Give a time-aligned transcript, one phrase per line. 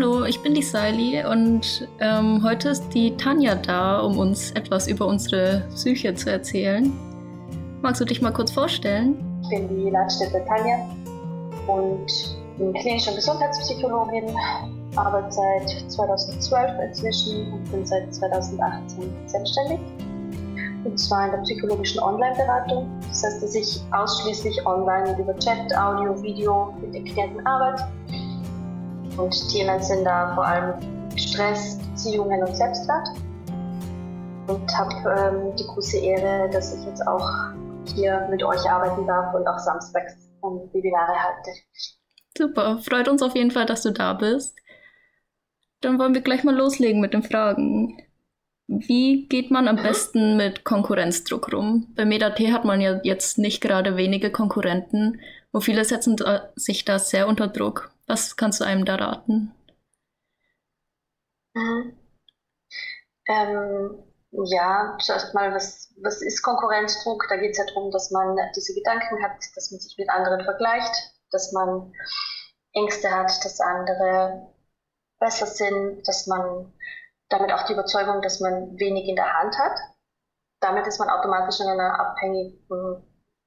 [0.00, 4.86] Hallo, ich bin die Sally und ähm, heute ist die Tanja da, um uns etwas
[4.86, 6.92] über unsere Psyche zu erzählen.
[7.82, 9.16] Magst du dich mal kurz vorstellen?
[9.42, 10.88] Ich bin die Leitstätte Tanja
[11.66, 12.06] und
[12.58, 14.36] bin klinische Gesundheitspsychologin,
[14.94, 19.80] arbeite seit 2012 inzwischen und bin seit 2018 selbstständig.
[20.84, 22.88] Und zwar in der psychologischen Online-Beratung.
[23.08, 27.82] Das heißt, dass ich ausschließlich online über Chat, Audio, Video mit den Klienten arbeite
[29.18, 30.74] und Themen sind da vor allem
[31.16, 33.08] Stress, Beziehungen und Selbstwert.
[34.46, 37.28] Und habe ähm, die große Ehre, dass ich jetzt auch
[37.94, 41.50] hier mit euch arbeiten darf und auch samstags ähm, Webinare halte.
[42.36, 44.56] Super, freut uns auf jeden Fall, dass du da bist.
[45.80, 48.02] Dann wollen wir gleich mal loslegen mit den Fragen.
[48.68, 51.88] Wie geht man am besten mit Konkurrenzdruck rum?
[51.94, 55.20] Bei MedaT hat man ja jetzt nicht gerade wenige Konkurrenten
[55.52, 56.16] und viele setzen
[56.54, 57.90] sich da sehr unter Druck.
[58.08, 59.54] Was kannst du einem da raten?
[61.54, 61.98] Mhm.
[63.28, 67.26] Ähm, ja, zuerst mal, was, was ist Konkurrenzdruck?
[67.28, 70.42] Da geht es ja darum, dass man diese Gedanken hat, dass man sich mit anderen
[70.42, 71.92] vergleicht, dass man
[72.72, 74.54] Ängste hat, dass andere
[75.18, 76.72] besser sind, dass man
[77.28, 79.78] damit auch die Überzeugung, dass man wenig in der Hand hat.
[80.60, 82.58] Damit ist man automatisch in einer abhängigen,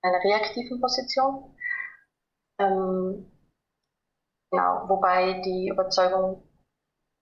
[0.03, 1.57] einer reaktiven Position.
[2.59, 3.30] Ähm,
[4.51, 6.43] Genau, wobei die Überzeugung,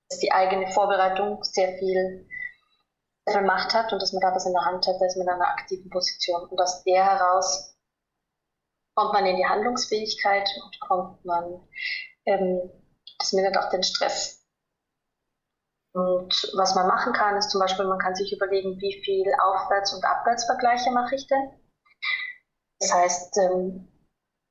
[0.09, 2.27] dass die eigene Vorbereitung sehr viel,
[3.25, 5.15] sehr viel Macht hat und dass man da was in der Hand hat, da ist
[5.15, 6.49] man in einer aktiven Position.
[6.49, 7.77] Und aus der heraus
[8.95, 11.67] kommt man in die Handlungsfähigkeit und kommt man,
[12.25, 12.71] ähm,
[13.19, 14.43] das mindert auch den Stress.
[15.93, 19.93] Und was man machen kann, ist zum Beispiel, man kann sich überlegen, wie viel Aufwärts-
[19.93, 21.59] und Abwärtsvergleiche mache ich denn.
[22.79, 23.98] Das heißt, ähm,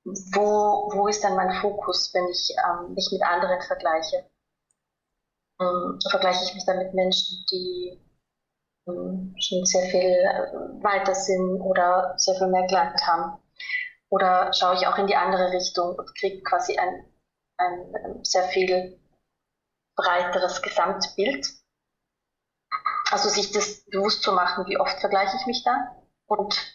[0.05, 4.29] wo, wo ist dann mein Fokus, wenn ich ähm, mich mit anderen vergleiche?
[5.61, 8.01] Ähm, vergleiche ich mich dann mit Menschen, die
[8.87, 13.43] ähm, schon sehr viel äh, weiter sind oder sehr viel mehr gelernt haben?
[14.11, 17.05] Oder schaue ich auch in die andere Richtung und kriege quasi ein,
[17.59, 18.99] ein, ähm, sehr viel
[19.97, 21.47] breiteres Gesamtbild?
[23.11, 25.97] Also sich das bewusst zu machen, wie oft vergleiche ich mich da
[26.27, 26.75] und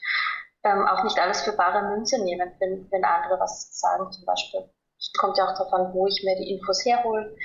[0.64, 4.70] ähm, auch nicht alles für bare Münze nehmen, wenn, wenn andere was sagen zum Beispiel.
[4.98, 7.36] Es kommt ja auch darauf an, wo ich mir die Infos herhole,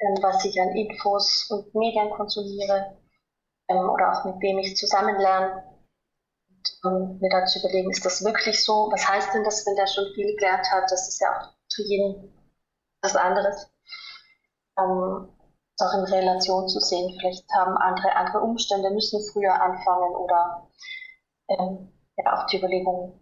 [0.00, 2.96] ähm, was ich an Infos und Medien konsumiere
[3.68, 5.62] ähm, oder auch mit wem ich zusammen lerne.
[6.82, 8.88] Und um mir dann zu überlegen, ist das wirklich so?
[8.90, 10.90] Was heißt denn das, wenn der schon viel gelernt hat?
[10.90, 12.32] Das ist ja auch für jeden
[13.02, 13.70] was anderes.
[14.78, 15.28] Ähm,
[15.78, 17.14] auch in Relation zu sehen.
[17.20, 20.68] Vielleicht haben andere andere Umstände, müssen früher anfangen oder
[21.48, 23.20] ähm, ja auch die Überlegung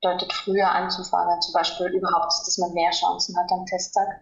[0.00, 4.20] bedeutet, früher anzufangen, zum Beispiel überhaupt, dass man mehr Chancen hat am Testtag.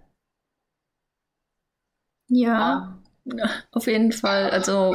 [2.29, 4.51] Ja, ja, auf jeden Fall.
[4.51, 4.95] Also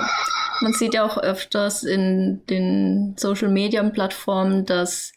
[0.61, 5.11] man sieht ja auch öfters in den Social-Media-Plattformen, dass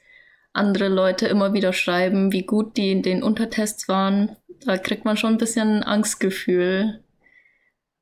[0.52, 4.36] andere Leute immer wieder schreiben, wie gut die in den Untertests waren.
[4.64, 7.04] Da kriegt man schon ein bisschen Angstgefühl.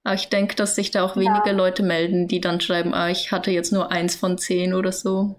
[0.02, 1.52] Aber ich denke, dass sich da auch wenige ja.
[1.52, 5.34] Leute melden, die dann schreiben, ah, ich hatte jetzt nur eins von zehn oder so.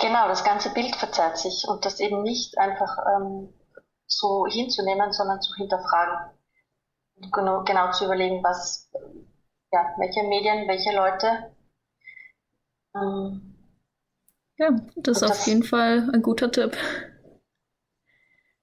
[0.00, 3.52] Genau, das ganze Bild verzerrt sich und das eben nicht einfach ähm,
[4.06, 6.30] so hinzunehmen, sondern zu hinterfragen.
[7.16, 8.90] Und genau, genau zu überlegen, was,
[9.72, 11.54] ja, welche Medien, welche Leute.
[12.94, 13.54] Ähm,
[14.56, 16.76] ja, das ist auf das, jeden Fall ein guter Tipp.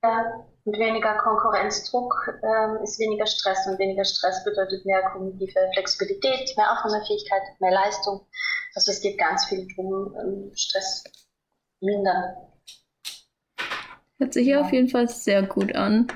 [0.03, 2.13] Ja, und weniger Konkurrenzdruck
[2.43, 8.27] ähm, ist weniger Stress und weniger Stress bedeutet mehr kognitive Flexibilität, mehr Aufnahmefähigkeit, mehr Leistung.
[8.75, 11.03] Also es geht ganz viel darum, ähm, Stress
[11.81, 12.35] mindern.
[14.17, 14.61] Hört sich hier ja.
[14.61, 16.07] auf jeden Fall sehr gut an.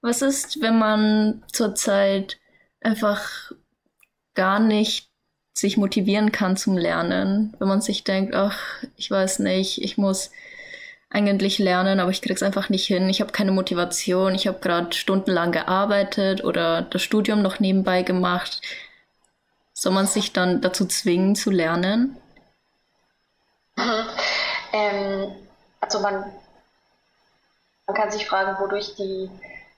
[0.00, 2.38] Was ist, wenn man zurzeit
[2.80, 3.52] einfach
[4.34, 5.08] gar nicht
[5.54, 7.54] sich motivieren kann zum Lernen?
[7.60, 8.58] Wenn man sich denkt, ach,
[8.96, 10.32] ich weiß nicht, ich muss
[11.12, 13.08] eigentlich lernen, aber ich krieg's einfach nicht hin.
[13.08, 14.34] Ich habe keine Motivation.
[14.34, 18.60] Ich habe gerade stundenlang gearbeitet oder das Studium noch nebenbei gemacht.
[19.74, 22.16] Soll man sich dann dazu zwingen zu lernen?
[23.76, 24.08] Mhm.
[24.72, 25.32] Ähm,
[25.80, 26.32] also man,
[27.86, 29.30] man kann sich fragen, wodurch die.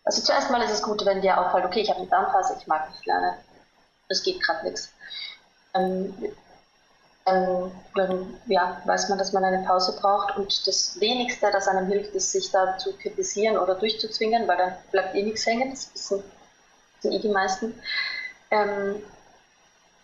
[0.05, 2.67] Also zuerst mal ist es gut, wenn dir auffällt, okay, ich habe eine Darmphase, ich
[2.67, 3.35] mag nicht lernen.
[4.09, 4.93] Es geht gerade nichts.
[5.75, 6.15] Ähm,
[7.25, 11.87] dann, dann ja, weiß man, dass man eine Pause braucht und das Wenigste, das einem
[11.87, 15.93] hilft, ist, sich da zu kritisieren oder durchzuzwingen, weil dann bleibt eh nichts hängen, das
[15.95, 16.23] wissen,
[16.97, 17.81] wissen eh die meisten.
[18.51, 19.03] Ähm,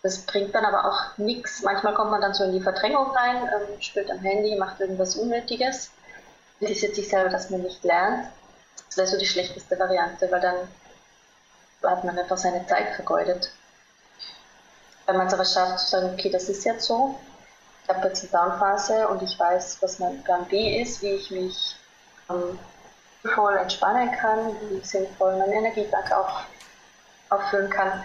[0.01, 1.61] das bringt dann aber auch nichts.
[1.61, 5.15] Manchmal kommt man dann so in die Verdrängung rein, ähm, spielt am Handy, macht irgendwas
[5.15, 5.91] Unnötiges,
[6.59, 8.25] interessiert sich selber, dass man nicht lernt.
[8.87, 10.55] Das wäre so die schlechteste Variante, weil dann
[11.83, 13.51] hat man einfach seine Zeit vergeudet.
[15.05, 17.19] Wenn man es aber schafft zu sagen, okay, das ist jetzt so,
[17.83, 21.31] ich habe jetzt eine Downphase und ich weiß, was mein Plan B ist, wie ich
[21.31, 21.75] mich
[22.29, 22.59] ähm,
[23.33, 26.41] voll entspannen kann, wie ich sinnvoll meinen Energietank auch
[27.29, 28.03] auffüllen kann,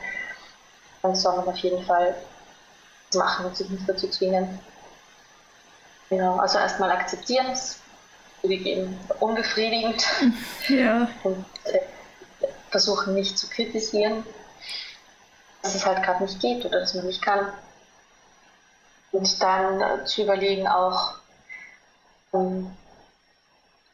[1.02, 2.14] dann soll man auf jeden Fall
[3.10, 4.58] das machen und sich nicht dazu zwingen.
[6.08, 7.80] Genau, also erstmal akzeptieren, es
[8.42, 10.04] zugegeben unbefriedigend.
[10.68, 11.08] Ja.
[11.24, 11.80] Und äh,
[12.70, 14.24] versuchen nicht zu kritisieren,
[15.66, 17.52] dass es halt gerade nicht geht oder dass man nicht kann.
[19.10, 21.14] Und dann äh, zu überlegen auch,
[22.32, 22.76] ähm,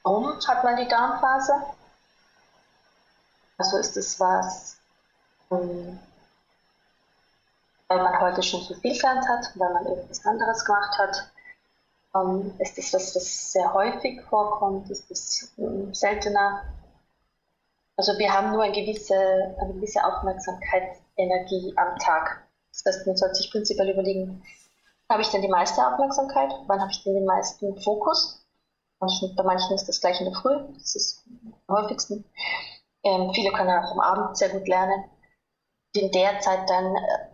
[0.03, 1.55] warum hat man die Darmphase?
[3.57, 4.77] Also ist es was,
[5.51, 5.99] ähm,
[7.89, 11.31] weil man heute schon zu viel gelernt hat, weil man irgendwas anderes gemacht hat?
[12.15, 14.91] Ähm, ist das was, was sehr häufig vorkommt?
[14.91, 16.65] Ist ähm, seltener?
[17.97, 19.15] Also wir haben nur eine gewisse,
[19.59, 20.03] eine gewisse
[21.17, 22.49] Aufmerksamkeitsenergie am Tag.
[22.73, 24.43] Das heißt, man sollte sich prinzipiell überlegen,
[25.11, 26.51] habe ich denn die meiste Aufmerksamkeit?
[26.67, 28.39] Wann habe ich denn den meisten Fokus?
[29.37, 31.25] bei manchen ist das gleich in der Früh, das ist
[31.67, 32.25] am häufigsten.
[33.03, 35.11] Ähm, viele können auch am Abend sehr gut lernen.
[35.95, 37.29] In der Zeit dann äh,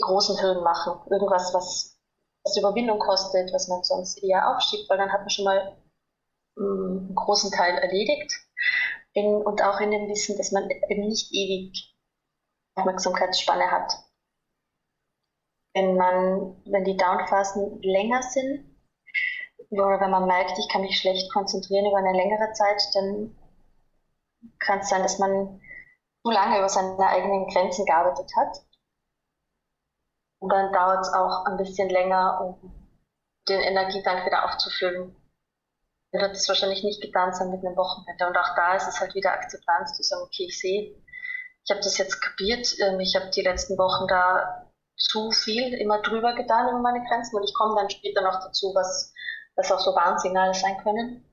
[0.00, 0.98] großen Hürden machen.
[1.10, 2.00] Irgendwas, was,
[2.44, 5.76] was Überwindung kostet, was man sonst eher aufschiebt, weil dann hat man schon mal
[6.56, 8.32] mh, mm, einen großen Teil erledigt
[9.12, 11.94] in, und auch in dem Wissen, dass man eben nicht ewig
[12.80, 13.92] Aufmerksamkeitsspanne hat.
[15.74, 18.66] Wenn man, wenn die Downphasen länger sind,
[19.70, 23.36] oder wenn man merkt, ich kann mich schlecht konzentrieren über eine längere Zeit, dann
[24.58, 25.60] kann es sein, dass man
[26.24, 28.64] zu lange über seine eigenen Grenzen gearbeitet hat.
[30.40, 32.72] Und dann dauert es auch ein bisschen länger, um
[33.48, 35.14] den Energietank wieder aufzufüllen
[36.12, 38.26] wird es wahrscheinlich nicht getan sein mit einem Wochenende.
[38.26, 40.94] Und auch da ist es halt wieder Akzeptanz zu sagen, okay, ich sehe,
[41.70, 46.02] ich habe das jetzt kapiert, ähm, ich habe die letzten Wochen da zu viel immer
[46.02, 49.14] drüber getan über meine Grenzen und ich komme dann später noch dazu, was,
[49.54, 51.24] was auch so Warnsignale sein können.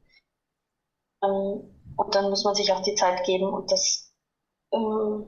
[1.23, 4.13] Ähm, und dann muss man sich auch die Zeit geben und das
[4.71, 5.27] ähm,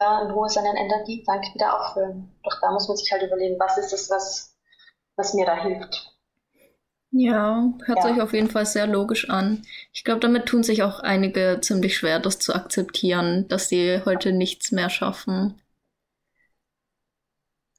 [0.00, 2.36] ja, in Ruhe seinen Energietank wieder auffüllen.
[2.42, 4.58] Doch da muss man sich halt überlegen, was ist es, was,
[5.14, 6.11] was mir da hilft.
[7.14, 8.08] Ja, hört ja.
[8.08, 9.66] sich auf jeden Fall sehr logisch an.
[9.92, 14.32] Ich glaube, damit tun sich auch einige ziemlich schwer, das zu akzeptieren, dass sie heute
[14.32, 15.60] nichts mehr schaffen.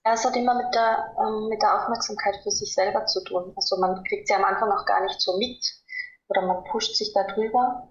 [0.06, 3.54] Ja, es hat immer mit der, ähm, mit der Aufmerksamkeit für sich selber zu tun.
[3.56, 5.66] Also man kriegt sie am Anfang auch gar nicht so mit
[6.28, 7.90] oder man pusht sich da drüber.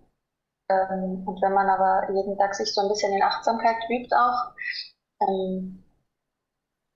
[0.68, 4.52] Ähm, und wenn man aber jeden Tag sich so ein bisschen in Achtsamkeit übt auch,
[5.22, 5.82] ähm,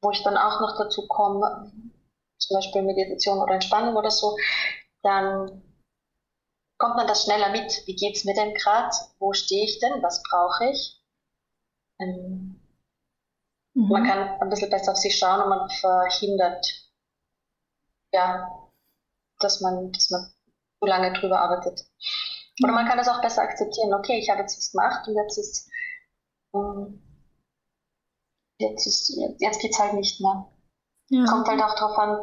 [0.02, 1.72] wo ich dann auch noch dazu komme,
[2.38, 4.36] zum Beispiel Meditation oder Entspannung oder so,
[5.02, 5.62] dann
[6.78, 7.82] kommt man das schneller mit.
[7.86, 8.94] Wie geht es mir denn gerade?
[9.18, 10.02] Wo stehe ich denn?
[10.02, 11.00] Was brauche ich?
[11.98, 12.60] Ähm,
[13.74, 13.88] mhm.
[13.88, 16.66] Man kann ein bisschen besser auf sich schauen und man verhindert,
[18.12, 18.48] ja,
[19.40, 20.32] dass man, dass man
[20.78, 21.86] zu lange drüber arbeitet.
[22.62, 23.92] Oder man kann das auch besser akzeptieren.
[23.92, 25.70] Okay, ich habe jetzt was gemacht und jetzt ist,
[26.54, 27.02] ähm,
[28.58, 30.50] jetzt ist, jetzt geht's halt nicht mehr.
[31.08, 31.24] Ja.
[31.24, 32.18] Kommt halt auch darauf an,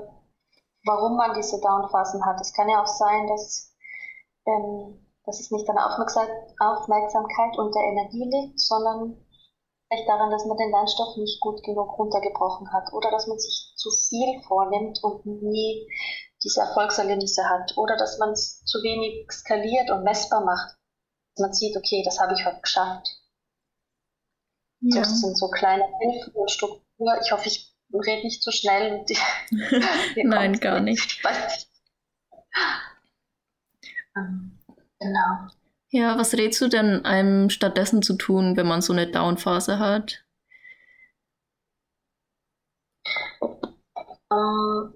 [0.86, 2.40] warum man diese Downphasen hat.
[2.42, 3.74] Es kann ja auch sein, dass,
[4.46, 9.26] ähm, dass es nicht an der Aufmerksamkeit und der Energie liegt, sondern
[9.88, 13.74] vielleicht daran, dass man den Lernstoff nicht gut genug runtergebrochen hat oder dass man sich
[13.76, 15.88] zu viel vornimmt und nie
[16.44, 20.76] diese Erfolgserlebnisse hat oder dass man es zu wenig skaliert und messbar macht.
[21.36, 23.08] Dass man sieht, okay, das habe ich heute geschafft.
[24.82, 25.00] Ja.
[25.00, 27.20] Das sind so kleine Hilfen und Strukturen.
[27.22, 29.00] Ich hoffe, ich red nicht so schnell.
[29.00, 29.18] Und die,
[30.24, 31.22] Nein, gar nicht.
[34.16, 34.60] Ähm,
[35.00, 35.48] genau.
[35.90, 40.24] Ja, was rätst du denn einem stattdessen zu tun, wenn man so eine Downphase hat?
[44.30, 44.94] Um, ähm,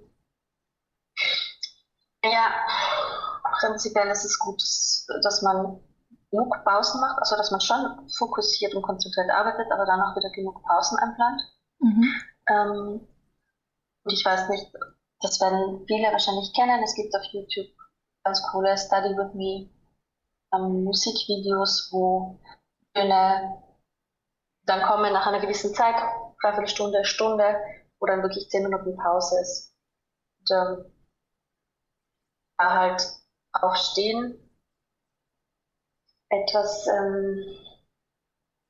[2.24, 2.52] ja,
[3.60, 4.62] prinzipiell ist es gut,
[5.24, 5.80] dass man
[6.32, 10.30] genug Pausen macht, also dass man schon fokussiert und konzentriert arbeitet, aber dann auch wieder
[10.32, 11.42] genug Pausen einplant.
[11.80, 12.22] Mhm.
[12.50, 13.08] Ähm,
[14.04, 14.72] und ich weiß nicht,
[15.22, 16.82] das werden viele wahrscheinlich kennen.
[16.84, 17.68] Es gibt auf YouTube
[18.24, 19.70] ganz coole Study with Me
[20.54, 22.40] ähm, Musikvideos, wo
[22.94, 23.64] Töne
[24.64, 25.96] dann kommen nach einer gewissen Zeit,
[26.42, 27.56] dreiviertel Stunde, Stunde,
[28.00, 29.74] wo dann wirklich zehn Minuten Pause ist.
[30.40, 30.94] Und ähm,
[32.58, 33.02] da halt
[33.54, 34.38] aufstehen,
[36.30, 37.67] etwas ähm,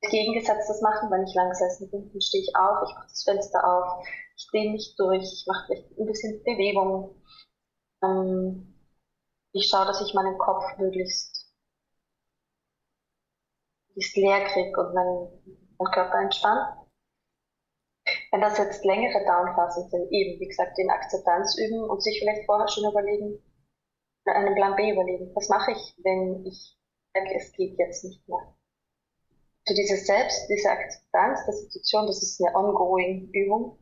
[0.00, 1.10] Gegengesetztes machen.
[1.10, 4.46] Wenn ich lang gesessen bin, dann stehe ich auf, ich mache das Fenster auf, ich
[4.50, 7.22] drehe mich durch, ich mache vielleicht ein bisschen Bewegung.
[8.02, 8.74] Ähm,
[9.52, 11.52] ich schaue, dass ich meinen Kopf möglichst,
[13.88, 16.76] möglichst leer kriege und mein, und Körper entspannt.
[18.30, 22.46] Wenn das jetzt längere Downphasen sind, eben, wie gesagt, den Akzeptanz üben und sich vielleicht
[22.46, 23.42] vorher schon überlegen,
[24.26, 25.34] einen Plan B überlegen.
[25.34, 26.78] Was mache ich, wenn ich
[27.14, 28.57] merke, es geht jetzt nicht mehr?
[29.68, 33.76] So dieses Selbst, diese Akzeptanz der Situation, das ist eine ongoing Übung,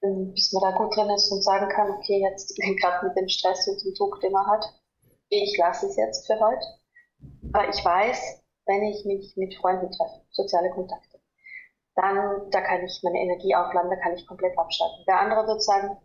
[0.00, 3.68] bis man da gut drin ist und sagen kann, okay, jetzt gerade mit dem Stress
[3.68, 4.64] und dem Druck, den man hat,
[5.28, 6.64] ich lasse es jetzt für heute.
[7.52, 11.20] Aber ich weiß, wenn ich mich mit Freunden treffe, soziale Kontakte,
[11.96, 15.04] dann da kann ich meine Energie aufladen, da kann ich komplett abschalten.
[15.06, 15.98] Der andere wird sagen,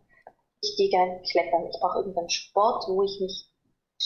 [0.62, 3.50] ich gehe gerne klettern, ich brauche irgendeinen Sport, wo ich mich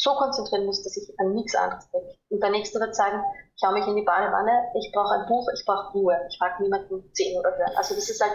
[0.02, 2.16] so konzentrieren muss, dass ich an nichts anderes denke.
[2.30, 3.22] Und der nächste wird sagen,
[3.56, 6.60] ich hau mich in die Badewanne, ich brauche ein Buch, ich brauche Ruhe, ich mag
[6.62, 7.76] niemanden sehen oder hören.
[7.76, 8.32] Also das ist halt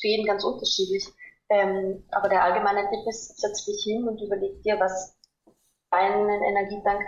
[0.00, 1.08] für jeden ganz unterschiedlich.
[1.48, 5.16] Ähm, aber der allgemeine Tipp ist, setz dich hin und überleg dir, was
[5.90, 7.00] deinen Energietank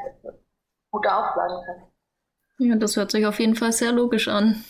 [0.91, 1.83] gut aufladen kann.
[2.61, 4.65] Ja, das hört sich auf jeden Fall sehr logisch an.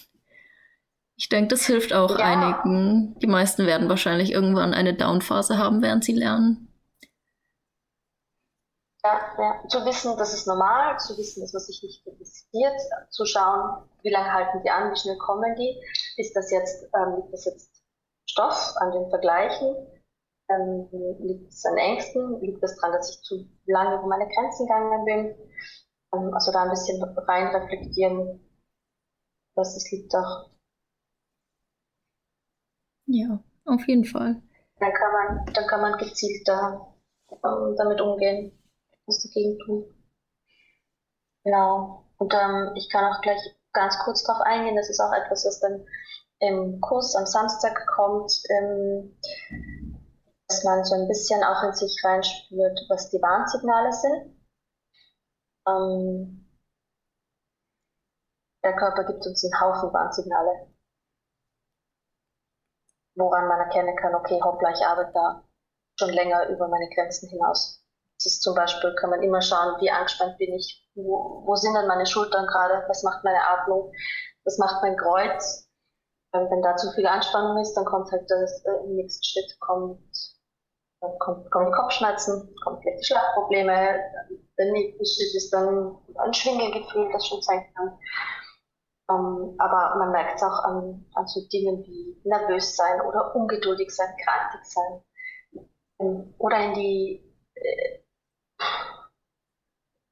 [1.17, 2.25] Ich denke, das hilft auch ja.
[2.25, 3.19] einigen.
[3.21, 6.68] Die meisten werden wahrscheinlich irgendwann eine Downphase haben, während sie lernen.
[9.39, 12.79] Ja, zu wissen, das ist normal, zu wissen, dass man sich nicht interessiert,
[13.11, 15.81] zu schauen, wie lange halten die an, wie schnell kommen die,
[16.19, 17.83] ist das jetzt, ähm, liegt das jetzt
[18.29, 19.77] Stoff an den Vergleichen,
[20.51, 20.89] ähm,
[21.21, 25.05] liegt es an Ängsten, liegt es daran, dass ich zu lange über meine Grenzen gegangen
[25.05, 25.51] bin,
[26.15, 28.41] ähm, also da ein bisschen rein reflektieren,
[29.55, 30.51] was es liegt auch
[33.11, 34.43] ja, auf jeden Fall.
[34.81, 36.95] Dann kann man, dann kann man gezielter
[37.31, 38.53] ähm, damit umgehen,
[39.09, 39.95] was dagegen tun.
[41.45, 42.05] Genau.
[42.19, 43.41] Und ähm, ich kann auch gleich
[43.73, 45.85] ganz kurz darauf eingehen, das ist auch etwas, was dann
[46.41, 49.19] im Kurs am Samstag kommt, ähm,
[50.49, 54.39] dass man so ein bisschen auch in sich reinspürt, was die Warnsignale sind.
[55.67, 56.49] Ähm,
[58.65, 60.69] der Körper gibt uns einen Haufen Warnsignale
[63.19, 65.45] woran man erkennen kann, okay, hoppla, ich arbeite da
[65.99, 67.85] schon länger über meine Grenzen hinaus.
[68.19, 71.75] Das ist zum Beispiel, kann man immer schauen, wie angespannt bin ich, wo, wo sind
[71.75, 73.93] denn meine Schultern gerade, was macht meine Atmung,
[74.45, 75.69] was macht mein Kreuz.
[76.33, 80.03] Wenn da zu viel Anspannung ist, dann kommt halt das, äh, im nächsten Schritt kommt,
[81.01, 84.01] dann kommt, kommen Kopfschmerzen, vielleicht Schlafprobleme,
[84.59, 87.99] der nächste Schritt ist dann ein Schwindelgefühl, das schon sein kann.
[89.11, 93.91] Ähm, aber man merkt es auch an, an so Dingen wie nervös sein oder ungeduldig
[93.91, 95.03] sein, krantig sein.
[96.01, 98.01] Ähm, oder in die, äh,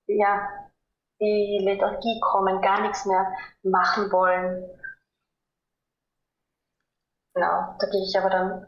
[0.07, 0.49] ja,
[1.21, 3.27] die Lethargie kommen, gar nichts mehr
[3.63, 4.65] machen wollen.
[7.35, 8.67] Genau, da gehe ich aber dann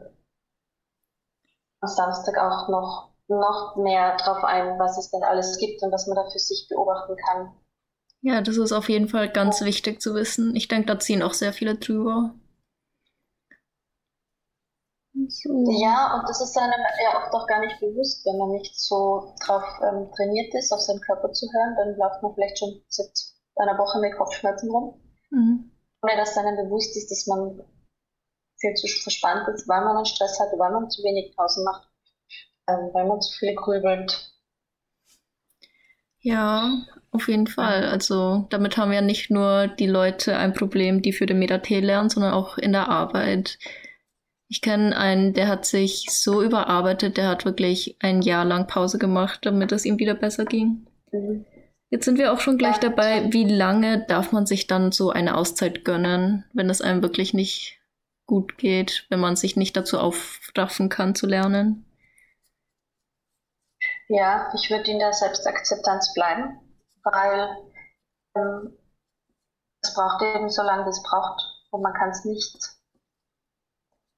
[1.81, 6.07] am Samstag auch noch, noch mehr drauf ein, was es denn alles gibt und was
[6.07, 7.55] man da für sich beobachten kann.
[8.21, 10.55] Ja, das ist auf jeden Fall ganz wichtig zu wissen.
[10.55, 12.35] Ich denke, da ziehen auch sehr viele drüber.
[15.27, 15.71] So.
[15.81, 16.71] Ja, und das ist einem
[17.03, 20.81] ja oft auch gar nicht bewusst, wenn man nicht so drauf ähm, trainiert ist, auf
[20.81, 23.11] seinen Körper zu hören, dann läuft man vielleicht schon seit
[23.55, 25.01] einer Woche mit Kopfschmerzen rum.
[25.31, 25.71] Mhm.
[26.01, 27.61] Ohne dass einem bewusst ist, dass man
[28.59, 31.87] viel zu verspannt ist, weil man einen Stress hat, weil man zu wenig Pausen macht,
[32.67, 34.31] ähm, weil man zu viel grübelt.
[36.21, 36.71] Ja,
[37.11, 37.85] auf jeden Fall.
[37.85, 42.09] Also damit haben ja nicht nur die Leute ein Problem, die für den MetaT lernen,
[42.09, 43.57] sondern auch in der Arbeit.
[44.49, 48.97] Ich kenne einen, der hat sich so überarbeitet, der hat wirklich ein Jahr lang Pause
[48.97, 50.87] gemacht, damit es ihm wieder besser ging.
[51.91, 55.37] Jetzt sind wir auch schon gleich dabei, wie lange darf man sich dann so eine
[55.37, 57.79] Auszeit gönnen, wenn es einem wirklich nicht
[58.25, 61.85] gut geht, wenn man sich nicht dazu aufraffen kann zu lernen?
[64.07, 66.59] Ja, ich würde in der Selbstakzeptanz bleiben
[67.03, 67.57] weil
[68.35, 68.77] ähm,
[69.81, 71.41] es braucht eben so lange, es braucht
[71.71, 72.78] und man kann es nicht.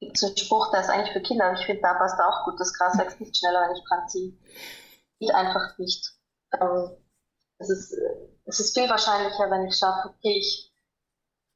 [0.01, 2.19] Es gibt so einen Spruch, der ist eigentlich für Kinder, aber ich finde, da passt
[2.19, 2.59] auch gut.
[2.59, 4.33] Das Gras wächst nicht schneller, wenn ich dran ziehe.
[5.19, 6.11] Geht einfach nicht.
[6.59, 6.97] Ähm,
[7.59, 7.95] es, ist,
[8.45, 10.73] es ist viel wahrscheinlicher, wenn ich schaffe, okay, ich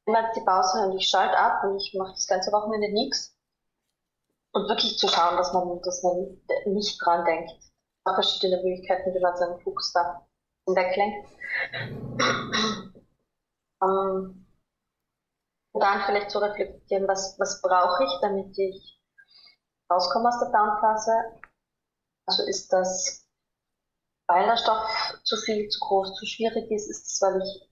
[0.05, 3.35] nehme jetzt die Pause und ich schalte ab und ich mache das ganze Wochenende nichts.
[4.51, 7.51] Und wirklich zu schauen, dass man, dass man nicht dran denkt.
[7.51, 7.63] Es
[8.05, 10.27] gibt verschiedene Möglichkeiten, wie man seinen Fokus da
[10.67, 11.29] weglenkt.
[13.83, 14.44] Ähm,
[15.79, 19.01] dann vielleicht zu reflektieren, was, was brauche ich, damit ich
[19.91, 21.11] rauskomme aus der Downphase.
[22.27, 23.27] Also ist das,
[24.27, 27.69] weil der Stoff zu viel, zu groß, zu schwierig ist, ist es, weil ich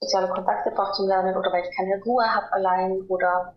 [0.00, 3.56] soziale Kontakte brauche zum Lernen oder weil ich keine Ruhe habe allein oder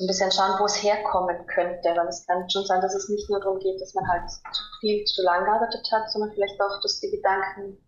[0.00, 3.30] ein bisschen schauen, wo es herkommen könnte, weil es kann schon sein, dass es nicht
[3.30, 6.80] nur darum geht, dass man halt zu viel, zu lang gearbeitet hat, sondern vielleicht auch,
[6.80, 7.78] dass die Gedanken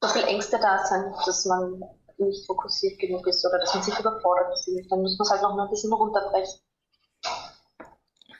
[0.00, 1.82] so viel Ängste da sind, dass man
[2.18, 4.90] nicht fokussiert genug ist oder dass man sich überfordert fühlt.
[4.90, 6.60] Dann muss man es halt noch mal ein bisschen runterbrechen.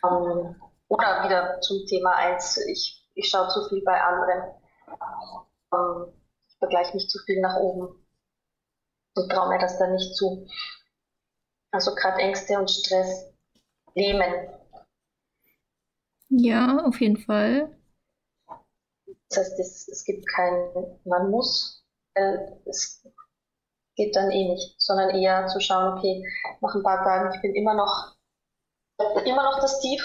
[0.05, 0.57] Ähm,
[0.89, 4.55] oder wieder zum Thema 1, ich, ich schaue zu viel bei anderen.
[5.73, 6.13] Ähm,
[6.49, 8.05] ich vergleiche mich zu viel nach oben
[9.15, 10.47] und traue mir das dann nicht zu.
[11.71, 13.33] Also gerade Ängste und Stress
[13.95, 14.49] lähmen.
[16.31, 17.75] Ja, auf jeden Fall.
[19.29, 23.07] Das heißt, es, es gibt kein, man muss, weil es
[23.99, 26.25] geht dann eh nicht, sondern eher zu schauen, okay,
[26.61, 28.15] nach ein paar Tagen, ich bin immer noch,
[29.27, 30.01] immer noch das Tief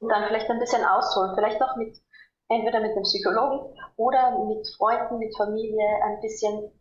[0.00, 1.96] und dann vielleicht ein bisschen ausholen, vielleicht auch mit,
[2.48, 6.72] entweder mit einem Psychologen oder mit Freunden, mit Familie ein bisschen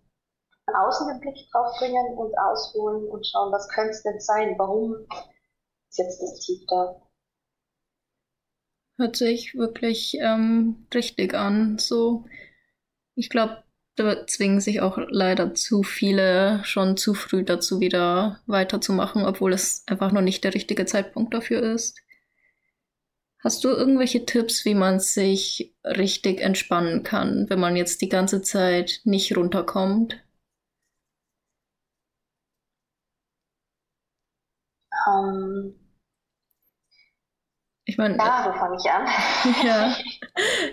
[0.74, 4.96] außen den Blick drauf bringen und ausholen und schauen, was könnte es denn sein, warum
[5.90, 7.02] ist jetzt das Tief da.
[8.98, 11.78] Hört sich wirklich ähm, richtig an.
[11.78, 12.26] So,
[13.16, 13.64] ich glaube,
[14.28, 20.12] zwingen sich auch leider zu viele schon zu früh dazu, wieder weiterzumachen, obwohl es einfach
[20.12, 22.00] noch nicht der richtige Zeitpunkt dafür ist.
[23.40, 28.42] Hast du irgendwelche Tipps, wie man sich richtig entspannen kann, wenn man jetzt die ganze
[28.42, 30.24] Zeit nicht runterkommt?
[35.08, 35.77] Um, ähm,
[37.88, 38.18] ich meine.
[38.18, 39.08] Ja, wo fange ich an?
[39.66, 39.96] ja.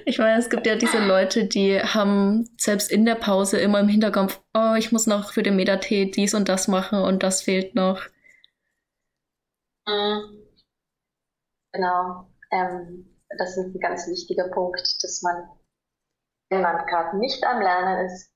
[0.04, 3.88] Ich meine, es gibt ja diese Leute, die haben selbst in der Pause immer im
[3.88, 7.76] Hinterkopf, oh, ich muss noch für den Medatee dies und das machen und das fehlt
[7.76, 8.02] noch.
[9.86, 10.42] Mhm.
[11.72, 12.26] Genau.
[12.50, 15.48] Ähm, das ist ein ganz wichtiger Punkt, dass man,
[16.50, 18.32] wenn man gerade nicht am Lernen ist,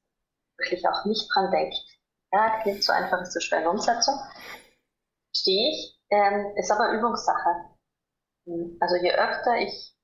[0.56, 1.74] wirklich auch nicht dran denkt.
[2.32, 4.14] Ja, klingt so einfach, ist so schwer in Umsetzung.
[5.34, 5.98] Verstehe ich.
[6.10, 7.77] Ähm, ist aber Übungssache.
[8.80, 9.96] Also je öfter ich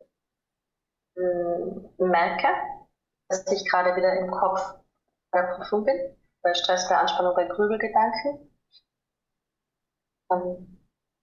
[1.17, 2.49] äh, merke,
[3.29, 4.75] dass ich gerade wieder im Kopf
[5.31, 8.51] bei Prüfung bin, bei Stress, bei Anspannung, bei Grübelgedanken,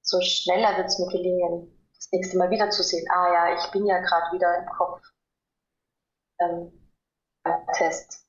[0.01, 3.71] so schneller wird es mir gelingen, das nächste Mal wieder zu sehen, ah ja, ich
[3.71, 5.01] bin ja gerade wieder im Kopf
[6.39, 6.91] ähm,
[7.43, 8.25] beim Test.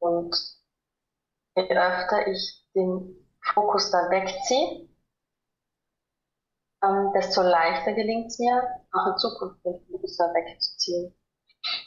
[0.00, 0.36] Und
[1.56, 4.87] je öfter ich den Fokus dann wegziehe,
[6.82, 8.62] ähm, desto leichter gelingt es mir,
[8.92, 11.14] auch in Zukunft den Fokus wegzuziehen.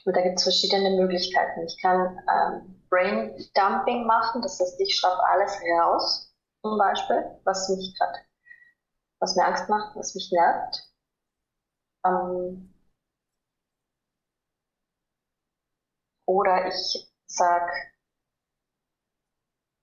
[0.06, 1.65] Und da gibt es verschiedene Möglichkeiten.
[1.65, 7.69] Ich kann ähm, Brain Dumping machen, das heißt, ich schreibe alles raus, zum Beispiel, was
[7.69, 8.19] mich gerade,
[9.19, 10.91] was mir Angst macht, was mich nervt.
[12.06, 12.73] Ähm,
[16.27, 17.71] oder ich sage,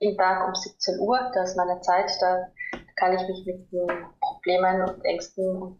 [0.00, 2.52] jeden Tag um 17 Uhr, da ist meine Zeit, da
[2.96, 4.06] kann ich mich mit den
[4.38, 5.78] Problemen und Ängsten und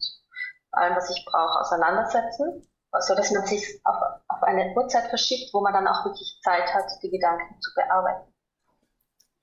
[0.73, 2.68] allem, was ich brauche, auseinandersetzen,
[3.01, 3.97] so dass man sich auf,
[4.29, 8.33] auf eine Uhrzeit verschiebt, wo man dann auch wirklich Zeit hat, die Gedanken zu bearbeiten.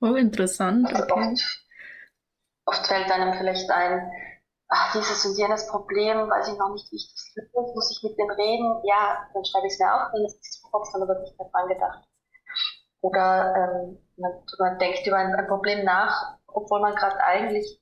[0.01, 0.87] Oh, interessant.
[0.87, 1.31] Also okay.
[1.33, 1.65] oft,
[2.65, 4.11] oft fällt einem vielleicht ein,
[4.67, 8.03] ach, dieses und jenes Problem, weiß ich noch nicht, wie ich das löse, muss ich
[8.03, 8.81] mit dem reden?
[8.83, 11.49] Ja, dann schreibe ich es mir auf, dann ist es Kopf, dann wird nicht mehr
[11.49, 12.03] dran gedacht.
[13.01, 17.79] Oder ähm, man, man denkt über ein, ein Problem nach, obwohl man gerade eigentlich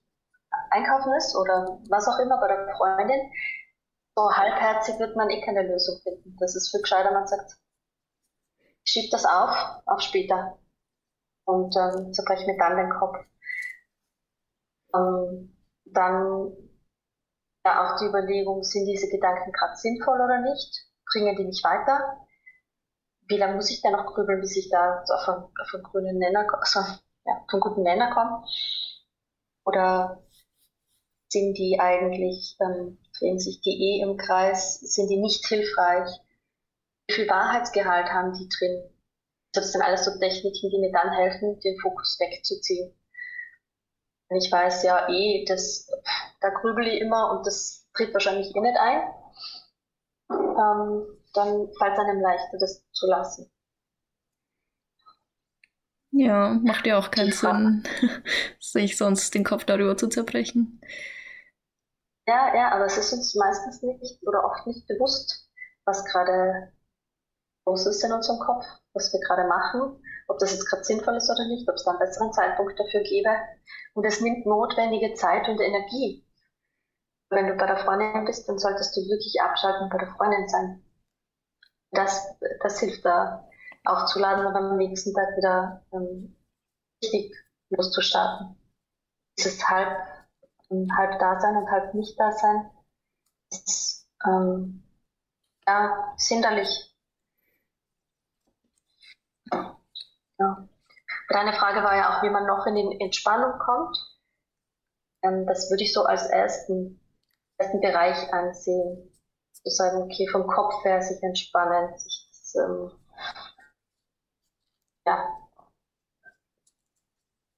[0.72, 3.32] einkaufen ist oder was auch immer bei der Freundin,
[4.16, 6.36] so halbherzig wird man eh keine Lösung finden.
[6.40, 7.58] Das ist viel gescheiter, man sagt,
[8.86, 10.60] schiebt das auf, auf später
[11.46, 13.18] und ähm, zerbreche mir dann den Kopf.
[14.96, 16.54] Ähm, dann
[17.66, 20.86] ja auch die Überlegung, sind diese Gedanken gerade sinnvoll oder nicht?
[21.12, 22.18] Bringen die mich weiter?
[23.28, 26.18] Wie lange muss ich denn noch grübeln, bis ich da auf einen, auf einen grünen
[26.18, 26.80] Nenner, also,
[27.26, 28.44] ja, auf einen guten Nenner komme?
[29.66, 30.23] Oder
[31.34, 36.10] sind die eigentlich, ähm, drehen sich die eh im Kreis, sind die nicht hilfreich?
[37.08, 38.84] Wie viel Wahrheitsgehalt haben die drin?
[39.52, 42.94] Das sind alles so Techniken, die mir dann helfen, den Fokus wegzuziehen.
[44.30, 45.90] Wenn ich weiß, ja, eh, das,
[46.40, 49.02] da grübel ich immer und das tritt wahrscheinlich eh nicht ein,
[50.32, 53.52] ähm, dann fällt es einem leichter, das zu lassen.
[56.12, 57.84] Ja, macht ja auch keinen Sinn,
[58.60, 60.80] sich sonst den Kopf darüber zu zerbrechen.
[62.28, 65.50] Ja, ja, aber es ist uns meistens nicht oder oft nicht bewusst,
[65.86, 66.72] was gerade
[67.66, 71.30] los ist in unserem Kopf, was wir gerade machen, ob das jetzt gerade sinnvoll ist
[71.30, 73.30] oder nicht, ob es da einen besseren Zeitpunkt dafür gäbe.
[73.94, 76.26] Und es nimmt notwendige Zeit und Energie.
[77.30, 80.48] Wenn du bei der Freundin bist, dann solltest du wirklich abschalten und bei der Freundin
[80.48, 80.84] sein.
[81.92, 83.48] Das, das hilft da
[83.86, 86.38] aufzuladen und am nächsten Tag wieder ähm,
[87.04, 87.36] richtig
[87.70, 88.56] loszustarten.
[89.38, 90.13] Dieses halb
[90.98, 92.72] halb da sein und halb nicht da sein,
[93.50, 94.84] ist ähm,
[95.68, 96.94] ja hinderlich.
[100.40, 100.68] Ja.
[101.30, 103.98] Deine Frage war ja auch, wie man noch in die Entspannung kommt.
[105.24, 107.00] Ähm, das würde ich so als ersten,
[107.58, 109.10] ersten Bereich ansehen.
[109.54, 112.92] Zu sagen, okay, vom Kopf her sich entspannen, sich das, ähm,
[115.06, 115.30] ja.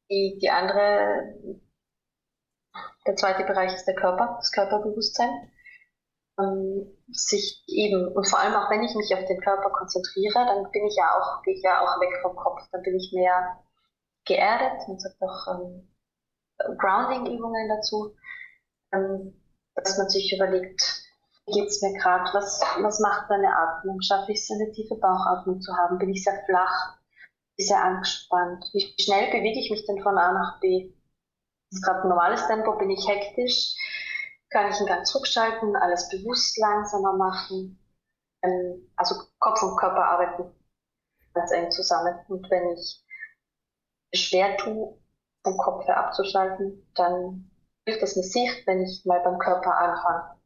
[0.09, 1.33] Die, die andere,
[3.05, 5.51] der zweite Bereich ist der Körper, das Körperbewusstsein.
[6.37, 10.69] Ähm, sich eben, und vor allem auch wenn ich mich auf den Körper konzentriere, dann
[10.71, 13.57] bin ich ja auch, gehe ich ja auch weg vom Kopf, dann bin ich mehr
[14.25, 15.95] geerdet, man sagt auch ähm,
[16.77, 18.15] Grounding-Übungen dazu,
[18.93, 19.41] ähm,
[19.75, 21.05] dass man sich überlegt,
[21.45, 24.95] wie geht es mir gerade, was, was macht meine Atmung, schaffe ich es, eine tiefe
[24.95, 26.97] Bauchatmung zu haben, bin ich sehr flach,
[27.57, 30.91] wie sehr angespannt, wie schnell bewege ich mich denn von A nach B.
[31.75, 33.75] Ist gerade ein normales Tempo, bin ich hektisch,
[34.49, 37.77] kann ich einen Gang zurückschalten, alles bewusst langsamer machen.
[38.41, 40.55] Ähm, also Kopf und Körper arbeiten
[41.33, 42.17] ganz eng zusammen.
[42.29, 43.03] Und wenn ich
[44.13, 44.97] schwer tue,
[45.43, 47.51] vom Kopf her abzuschalten, dann
[47.85, 50.39] hilft das massiv, wenn ich mal beim Körper anfange.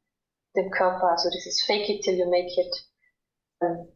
[0.55, 2.89] Dem Körper, also dieses Fake it till you make it.
[3.61, 3.87] Ähm,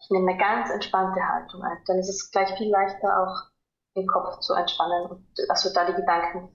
[0.00, 1.76] ich nehme eine ganz entspannte Haltung ein.
[1.86, 3.50] Dann ist es gleich viel leichter auch
[3.96, 6.54] den Kopf zu entspannen also da die Gedanken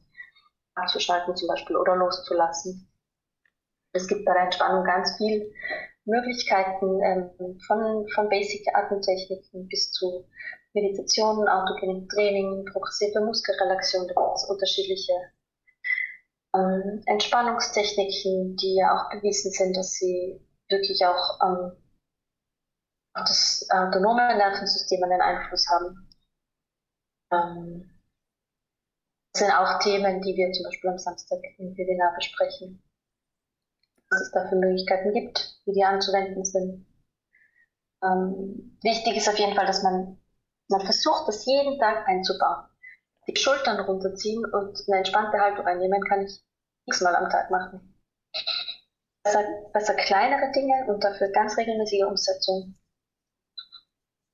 [0.76, 2.90] abzuschalten zum Beispiel oder loszulassen.
[3.94, 5.52] Es gibt bei der Entspannung ganz viele
[6.06, 10.26] Möglichkeiten ähm, von, von Basic-Atemtechniken bis zu
[10.74, 15.14] Meditationen, autogenem Training, progressive Muskelrelaxation, da gibt es unterschiedliche
[16.56, 21.72] ähm, Entspannungstechniken, die ja auch bewiesen sind, dass sie wirklich auch ähm,
[23.14, 26.03] auf das autonome Nervensystem einen Einfluss haben.
[27.34, 27.90] Ähm,
[29.34, 32.84] das sind auch Themen, die wir zum Beispiel am Samstag im Webinar besprechen.
[34.10, 36.86] Was es da für Möglichkeiten gibt, wie die anzuwenden sind.
[38.04, 40.20] Ähm, wichtig ist auf jeden Fall, dass man,
[40.70, 42.68] man versucht, das jeden Tag einzubauen.
[43.28, 46.44] Die Schultern runterziehen und eine entspannte Haltung einnehmen, kann ich
[46.86, 47.98] x-mal am Tag machen.
[49.24, 52.76] Besser, besser kleinere Dinge und dafür ganz regelmäßige Umsetzung.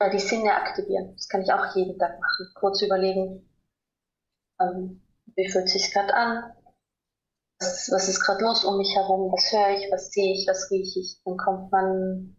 [0.02, 1.14] Die Sinne aktivieren.
[1.16, 2.52] Das kann ich auch jeden Tag machen.
[2.56, 3.50] Kurz überlegen,
[4.62, 5.02] ähm,
[5.36, 6.54] wie fühlt sich gerade an?
[7.60, 9.32] Was, was ist gerade los um mich herum?
[9.32, 9.92] Was höre ich?
[9.92, 10.48] Was sehe ich?
[10.48, 11.22] Was rieche ich?
[11.26, 12.38] Dann kommt man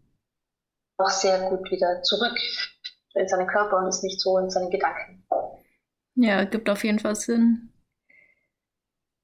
[0.97, 2.37] auch sehr gut wieder zurück
[3.13, 5.23] in seinen Körper und ist nicht so in seinen Gedanken.
[6.15, 7.71] Ja, gibt auf jeden Fall Sinn.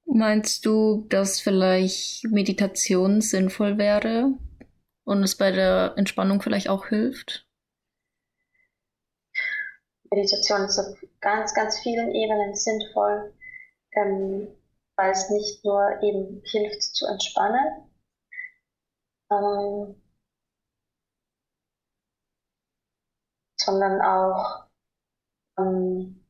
[0.04, 4.32] Meinst du, dass vielleicht Meditation sinnvoll wäre
[5.04, 7.47] und es bei der Entspannung vielleicht auch hilft?
[10.10, 13.34] Meditation ist auf ganz, ganz vielen Ebenen sinnvoll,
[13.92, 14.48] ähm,
[14.96, 17.90] weil es nicht nur eben hilft zu entspannen,
[19.30, 20.02] ähm,
[23.56, 24.66] sondern auch
[25.58, 26.24] ähm,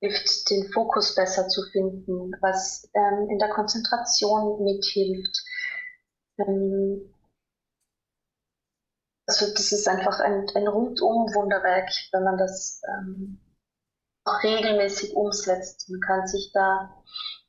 [0.00, 5.36] hilft, den Fokus besser zu finden, was ähm, in der Konzentration mithilft.
[6.38, 7.14] Ähm,
[9.30, 13.38] also das ist einfach ein, ein Rundum-Wunderwerk, wenn man das ähm,
[14.24, 15.88] auch regelmäßig umsetzt.
[15.88, 17.00] Man kann sich da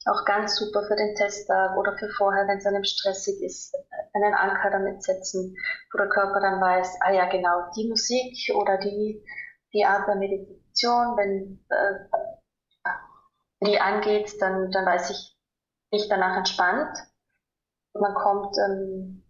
[0.06, 3.76] auch ganz super für den Testtag oder für vorher, wenn es einem stressig ist,
[4.14, 5.56] einen Anker damit setzen,
[5.92, 9.26] wo der Körper dann weiß, ah ja genau, die Musik oder die,
[9.74, 12.96] die Art der Meditation, wenn äh,
[13.66, 15.36] die angeht, dann, dann weiß ich,
[15.90, 16.96] bin ich danach entspannt.
[17.94, 19.21] Man kommt ähm,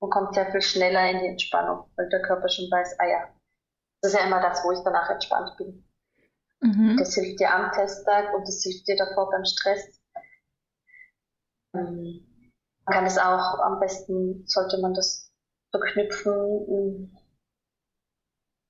[0.00, 3.28] und kommt sehr viel schneller in die Entspannung, weil der Körper schon weiß, ah ja,
[4.02, 5.84] das ist ja immer das, wo ich danach entspannt bin.
[6.60, 6.96] Mhm.
[6.98, 10.00] Das hilft dir am Testtag und das hilft dir davor beim Stress.
[11.74, 12.26] Ähm,
[12.86, 15.32] man kann es auch, am besten sollte man das
[15.70, 17.18] verknüpfen ähm,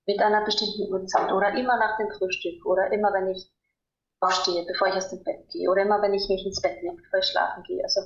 [0.06, 3.50] mit einer bestimmten Uhrzeit oder immer nach dem Frühstück oder immer, wenn ich
[4.20, 6.96] aufstehe, bevor ich aus dem Bett gehe oder immer, wenn ich mich ins Bett lege,
[6.96, 7.82] bevor ich schlafen gehe.
[7.82, 8.00] Also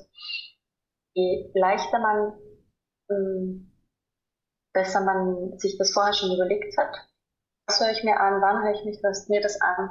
[1.15, 2.39] je leichter man
[4.73, 6.95] besser man sich das vorher schon überlegt hat.
[7.67, 9.91] Was höre ich mir an, wann höre ich mich das, mir das an,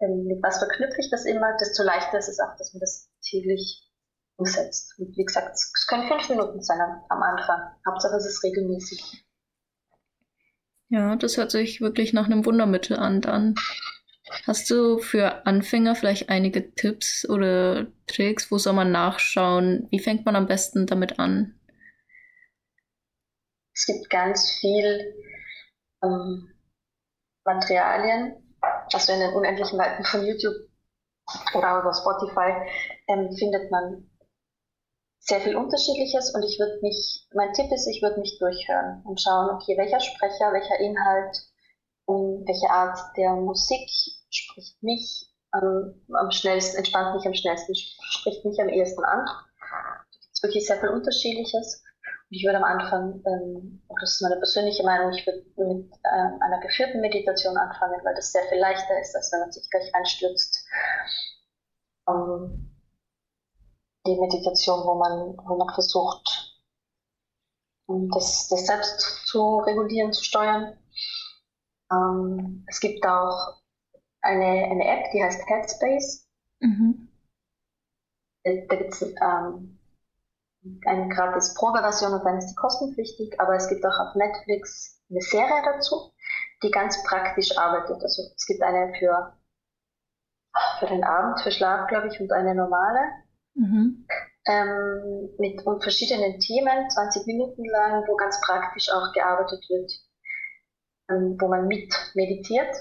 [0.00, 3.08] ähm, mit was verknüpfe ich das immer, desto leichter ist es auch, dass man das
[3.22, 3.88] täglich
[4.36, 4.98] umsetzt.
[4.98, 7.60] Und wie gesagt, es können fünf Minuten sein am, am Anfang.
[7.86, 9.24] Hauptsache es ist regelmäßig.
[10.88, 13.54] Ja, das hört sich wirklich nach einem Wundermittel an dann.
[14.46, 18.50] Hast du für Anfänger vielleicht einige Tipps oder Tricks?
[18.50, 19.86] Wo soll man nachschauen?
[19.90, 21.54] Wie fängt man am besten damit an?
[23.74, 25.14] Es gibt ganz viel
[26.02, 26.52] ähm,
[27.44, 28.56] Materialien,
[28.92, 30.54] also in den unendlichen Weiten von YouTube
[31.54, 32.52] oder über Spotify
[33.08, 34.08] ähm, findet man
[35.18, 39.20] sehr viel Unterschiedliches und ich würde mich, mein Tipp ist, ich würde mich durchhören und
[39.20, 41.36] schauen, okay, welcher Sprecher, welcher Inhalt
[42.06, 43.88] um welche Art der Musik
[44.30, 49.24] spricht mich am, am schnellsten, entspannt mich am schnellsten, spricht mich am ehesten an.
[50.10, 51.82] Es ist wirklich sehr viel Unterschiedliches.
[52.34, 56.60] Ich würde am Anfang, ähm, das ist meine persönliche Meinung, ich würde mit ähm, einer
[56.60, 60.66] geführten Meditation anfangen, weil das sehr viel leichter ist, als wenn man sich gleich reinstürzt.
[62.08, 62.74] Ähm,
[64.06, 66.58] die Meditation, wo man, wo man versucht,
[67.86, 70.78] das, das selbst zu regulieren, zu steuern.
[71.90, 73.60] Ähm, es gibt auch
[74.22, 76.26] eine, eine App, die heißt Headspace.
[76.60, 77.08] Mhm.
[78.44, 79.78] Da gibt es ähm,
[80.86, 85.20] eine gratis Probeversion und dann ist die kostenpflichtig, aber es gibt auch auf Netflix eine
[85.20, 86.12] Serie dazu,
[86.62, 88.02] die ganz praktisch arbeitet.
[88.02, 89.36] Also es gibt eine für,
[90.78, 93.00] für den Abend, für Schlaf, glaube ich, und eine normale.
[93.54, 94.06] Mhm.
[94.46, 99.92] Ähm, mit verschiedenen Themen, 20 Minuten lang, wo ganz praktisch auch gearbeitet wird,
[101.10, 102.74] ähm, wo man mit meditiert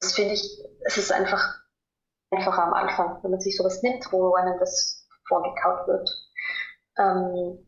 [0.00, 1.60] das finde ich, es ist einfach
[2.30, 4.97] einfacher am Anfang, wenn man sich sowas nimmt, wo einem das
[5.28, 6.10] vorgekaut wird.
[6.98, 7.66] Ähm,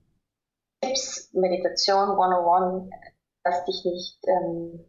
[0.81, 2.91] Tipps, Meditation 101,
[3.45, 4.85] lass dich nicht ähm,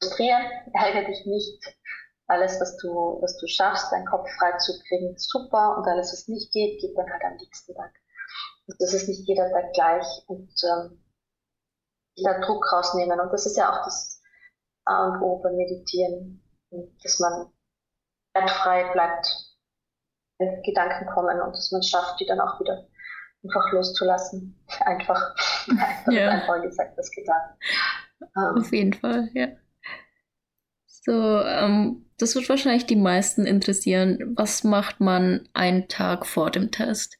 [0.00, 0.42] frustrieren,
[0.74, 1.76] ärgere dich nicht.
[2.28, 6.12] Alles, was du, was du schaffst, deinen Kopf frei zu kriegen, ist super und alles,
[6.12, 7.92] was nicht geht, geht dann halt am nächsten Tag.
[8.66, 11.02] Und das ist nicht jeder Tag gleich und ähm,
[12.22, 13.18] da Druck rausnehmen.
[13.18, 14.20] Und das ist ja auch das
[14.84, 16.42] A und O beim Meditieren
[17.02, 17.52] dass man
[18.34, 19.47] wertfrei bleibt,
[20.64, 22.86] Gedanken kommen und dass man es schafft, die dann auch wieder
[23.44, 24.54] einfach loszulassen.
[24.84, 25.34] Einfach,
[25.68, 26.30] einfach ja.
[26.30, 27.40] einfach gesagt, das getan.
[28.34, 28.60] Um.
[28.60, 29.48] Auf jeden Fall, ja.
[30.86, 34.34] So, ähm, das wird wahrscheinlich die meisten interessieren.
[34.36, 37.16] Was macht man einen Tag vor dem Test?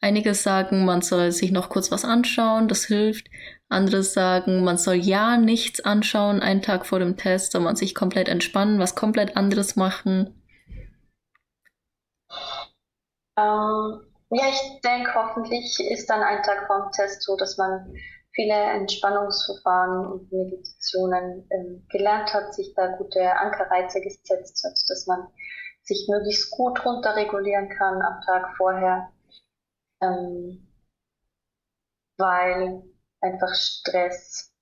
[0.00, 3.28] Einige sagen, man soll sich noch kurz was anschauen, das hilft.
[3.68, 7.94] Andere sagen, man soll ja nichts anschauen einen Tag vor dem Test, soll man sich
[7.94, 10.43] komplett entspannen, was komplett anderes machen.
[13.36, 17.94] Ähm, ja, ich denke, hoffentlich ist dann ein Tag vor dem Test so, dass man
[18.34, 25.28] viele Entspannungsverfahren und Meditationen ähm, gelernt hat, sich da gute Ankerreize gesetzt hat, dass man
[25.82, 29.12] sich möglichst gut runterregulieren kann am Tag vorher.
[30.00, 30.66] Ähm,
[32.16, 32.82] weil
[33.20, 34.53] einfach Stress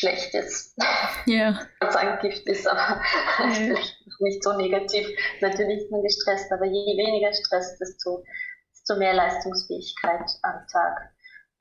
[0.00, 0.76] schlecht ist.
[1.26, 1.60] Ja.
[1.80, 3.50] Was ein Gift ist, aber ja.
[3.52, 5.06] vielleicht nicht so negativ.
[5.40, 8.24] Natürlich ist man gestresst, aber je weniger Stress, desto,
[8.72, 11.12] desto mehr Leistungsfähigkeit am Tag.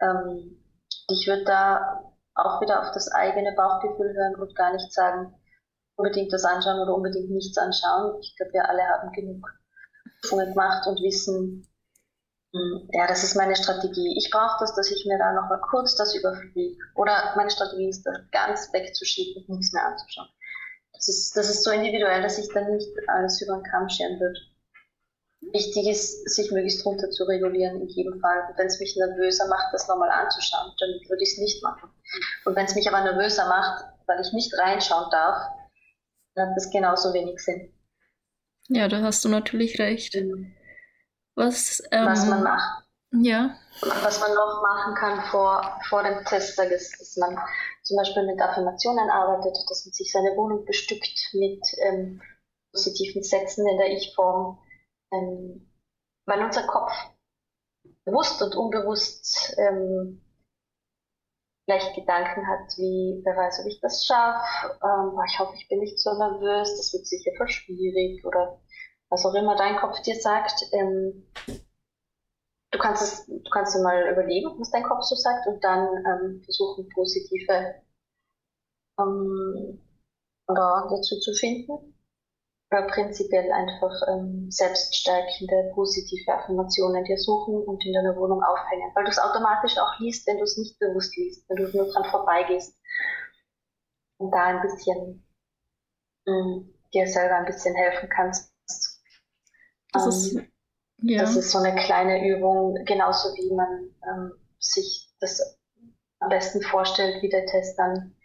[0.02, 0.64] Ähm,
[1.10, 2.04] ich würde da
[2.36, 5.36] auch wieder auf das eigene Bauchgefühl hören und gar nicht sagen,
[5.98, 8.18] unbedingt das anschauen oder unbedingt nichts anschauen.
[8.22, 9.46] Ich glaube, wir alle haben genug
[10.22, 11.69] gemacht und wissen,
[12.52, 14.16] ja, das ist meine Strategie.
[14.18, 16.78] Ich brauche das, dass ich mir da nochmal kurz das überfliege.
[16.96, 20.30] Oder meine Strategie ist, das ganz wegzuschieben und nichts mehr anzuschauen.
[20.94, 24.20] Das ist, das ist so individuell, dass ich dann nicht alles über den Kamm scheren
[24.20, 24.40] würde.
[25.54, 28.48] Wichtig ist, sich möglichst runter zu regulieren in jedem Fall.
[28.50, 31.90] Und wenn es mich nervöser macht, das nochmal anzuschauen, dann würde ich es nicht machen.
[32.46, 35.38] Und wenn es mich aber nervöser macht, weil ich nicht reinschauen darf,
[36.36, 37.72] dann hat das genauso wenig Sinn.
[38.68, 40.16] Ja, da hast du natürlich recht.
[40.16, 40.54] Mhm.
[41.36, 42.84] Was, ähm, was man macht.
[43.12, 43.56] Ja.
[43.82, 47.38] Was man noch machen kann vor, vor dem Testtag ist, dass man
[47.84, 52.22] zum Beispiel mit Affirmationen arbeitet, dass man sich seine Wohnung bestückt mit ähm,
[52.72, 54.60] positiven Sätzen in der Ich-Form,
[55.12, 55.72] ähm,
[56.26, 56.92] weil unser Kopf
[58.06, 60.22] bewusst und unbewusst ähm,
[61.66, 65.80] vielleicht Gedanken hat, wie, wer weiß, ob ich das schaffe, ähm, ich hoffe, ich bin
[65.80, 68.60] nicht so nervös, das wird sicher voll schwierig oder
[69.10, 70.66] was auch immer dein Kopf dir sagt.
[70.72, 71.28] Ähm,
[72.72, 75.88] du kannst es, du kannst dir mal überlegen, was dein Kopf so sagt und dann
[76.06, 77.76] ähm, versuchen, positive
[79.00, 79.82] ähm,
[80.48, 81.96] oder dazu zu finden.
[82.72, 89.06] Oder prinzipiell einfach ähm, selbststärkende, positive Affirmationen dir suchen und in deiner Wohnung aufhängen, weil
[89.06, 92.06] du es automatisch auch liest, wenn du es nicht bewusst liest, wenn du nur dran
[92.12, 92.78] vorbeigehst.
[94.20, 95.26] Und da ein bisschen
[96.28, 98.49] mh, mm, dir selber ein bisschen helfen kannst.
[99.92, 100.50] Das, ähm, ist,
[101.04, 101.22] ja.
[101.22, 105.60] das ist so eine kleine Übung, genauso wie man ähm, sich das
[106.20, 108.16] am besten vorstellt, wie der Test dann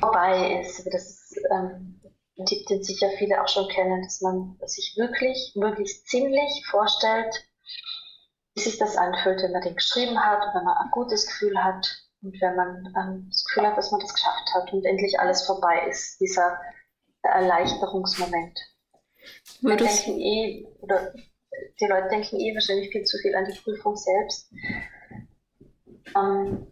[0.00, 0.86] vorbei ist.
[0.86, 2.00] Das ist ähm,
[2.38, 7.34] ein Tipp, den sicher viele auch schon kennen, dass man sich wirklich, möglichst ziemlich vorstellt,
[8.54, 11.86] wie sich das anfühlt, wenn man den geschrieben hat, wenn man ein gutes Gefühl hat
[12.22, 15.46] und wenn man ähm, das Gefühl hat, dass man das geschafft hat und endlich alles
[15.46, 16.58] vorbei ist, dieser
[17.22, 18.58] Erleichterungsmoment.
[19.60, 21.12] Würdest denken eh, oder
[21.80, 24.50] die Leute denken eh wahrscheinlich viel zu viel an die Prüfung selbst.
[26.16, 26.66] Ähm,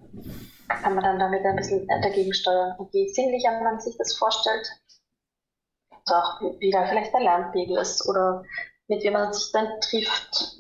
[0.69, 2.77] kann man dann damit ein bisschen dagegen steuern.
[2.79, 4.69] Und je sinnlicher man sich das vorstellt,
[5.91, 8.45] also auch wie da vielleicht der Lärmpegel ist oder
[8.89, 10.57] mit wem man sich dann trifft,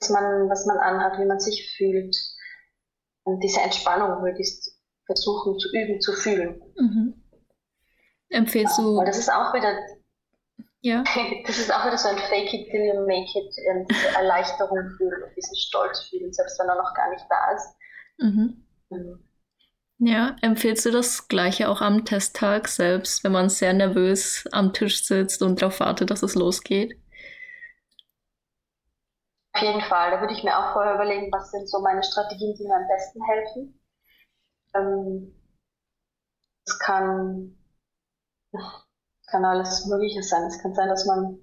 [0.00, 2.16] was man, was man anhat, wie man sich fühlt.
[3.24, 6.60] Und diese Entspannung möglichst versuchen zu üben, zu fühlen.
[6.76, 7.22] Mhm.
[8.28, 8.96] Empfehlst du.
[8.96, 9.76] Aber das ist auch wieder.
[10.82, 11.04] Ja.
[11.46, 14.90] Das ist auch wieder so ein Fake it till you make it, ähm, diese Erleichterung
[14.96, 17.76] fühlen und diesen Stolz fühlen, selbst wenn er noch gar nicht da ist.
[18.18, 18.66] Mhm.
[18.90, 19.28] Mhm.
[20.04, 25.04] Ja, empfiehlst du das Gleiche auch am Testtag selbst, wenn man sehr nervös am Tisch
[25.04, 26.98] sitzt und darauf wartet, dass es losgeht?
[29.54, 30.10] Auf jeden Fall.
[30.10, 32.88] Da würde ich mir auch vorher überlegen, was sind so meine Strategien, die mir am
[32.88, 33.80] besten helfen.
[34.74, 35.34] Ähm,
[36.66, 37.56] es kann,
[39.32, 40.44] kann alles Mögliche sein.
[40.44, 41.40] Es kann sein, dass man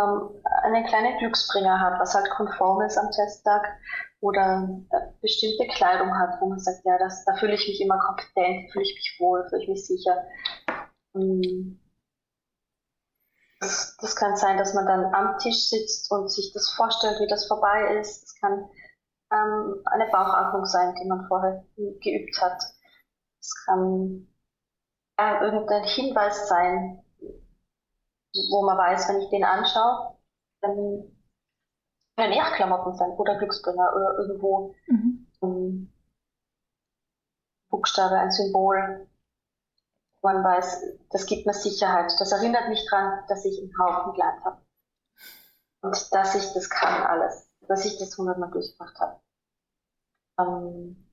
[0.00, 3.64] ähm, einen kleinen Glücksbringer hat, was halt konform ist am Testtag
[4.20, 7.98] oder äh, bestimmte Kleidung hat, wo man sagt, ja, das, da fühle ich mich immer
[7.98, 10.26] kompetent, fühle ich mich wohl, fühle ich mich sicher.
[11.14, 11.80] Ähm,
[13.60, 17.28] das, das, kann sein, dass man dann am Tisch sitzt und sich das vorstellt, wie
[17.28, 18.24] das vorbei ist.
[18.24, 18.68] Es kann
[19.32, 22.62] ähm, eine Bauchatmung sein, die man vorher geübt hat.
[23.40, 24.28] Es kann
[25.16, 27.02] äh, irgendein Hinweis sein,
[28.50, 30.16] wo man weiß, wenn ich den anschaue,
[30.60, 31.16] dann
[32.16, 35.26] können Ehrklamotten sein oder Glücksbringer oder irgendwo mhm.
[35.42, 35.92] ein
[37.68, 39.08] Buchstabe, ein Symbol.
[40.22, 42.12] Man weiß, das gibt mir Sicherheit.
[42.18, 44.60] Das erinnert mich daran, dass ich einen Haufen gelernt habe.
[45.82, 47.48] Und dass ich das kann alles.
[47.68, 49.20] Dass ich das hundertmal durchgemacht habe.
[50.38, 51.10] Ähm,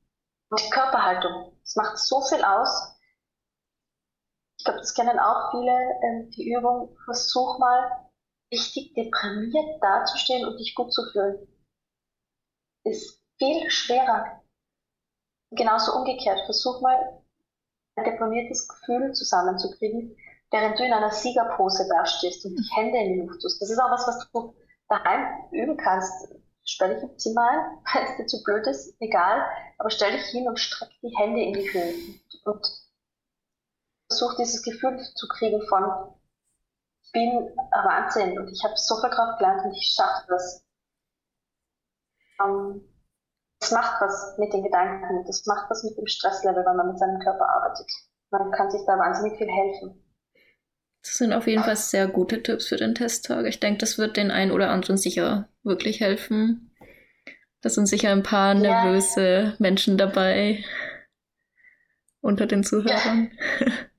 [0.49, 1.57] und die Körperhaltung.
[1.61, 2.92] Das macht so viel aus.
[4.57, 6.95] Ich glaube, das kennen auch viele, ähm, die Übung.
[7.05, 8.09] Versuch mal,
[8.51, 11.47] richtig deprimiert dazustehen und dich gut zu fühlen.
[12.83, 14.43] Ist viel schwerer.
[15.51, 16.41] Genauso umgekehrt.
[16.45, 17.23] Versuch mal,
[17.95, 20.15] ein deprimiertes Gefühl zusammenzukriegen,
[20.51, 23.61] während du in einer Siegerpose dastehst und die Hände in die Luft tust.
[23.61, 24.55] Das ist auch was, was du
[24.89, 26.33] daheim üben kannst.
[26.65, 29.45] Stell dich im Zimmer ein, wenn es dir zu blöd ist, egal,
[29.77, 31.93] aber stell dich hin und streck die Hände in die Höhe
[32.45, 32.82] und
[34.13, 36.13] versuch dieses Gefühl zu kriegen von,
[37.04, 37.30] ich bin
[37.71, 40.65] Wahnsinn und ich habe so viel Kraft gelernt und ich schaffe das.
[42.41, 42.82] Ähm,
[43.60, 46.99] das macht was mit den Gedanken, das macht was mit dem Stresslevel, wenn man mit
[46.99, 47.89] seinem Körper arbeitet.
[48.32, 49.99] Man kann sich da wahnsinnig viel helfen.
[51.02, 53.45] Das sind auf jeden Fall sehr gute Tipps für den Testtag.
[53.45, 56.73] Ich denke, das wird den einen oder anderen sicher wirklich helfen.
[57.62, 59.56] Da sind sicher ein paar nervöse ja.
[59.60, 60.63] Menschen dabei
[62.21, 63.32] unter den Zuhörern.
[63.60, 63.67] Ja,